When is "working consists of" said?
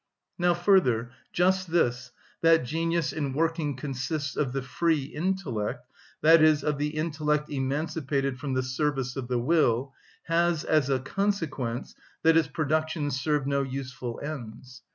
3.33-4.51